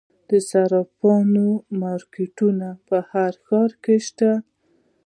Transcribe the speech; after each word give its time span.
د 0.29 0.31
صرافانو 0.49 1.45
مارکیټونه 1.81 2.67
په 2.87 2.97
هر 3.09 3.31
ښار 3.45 3.71
کې 3.83 3.95
شته 4.07 4.31